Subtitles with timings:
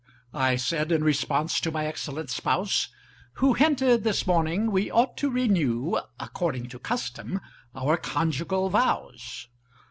[0.33, 2.87] I said in response to my excellent spouse,
[3.33, 7.39] Who hinted, this morning, we ought to renew According to custom,
[7.75, 9.47] our conjugal vows.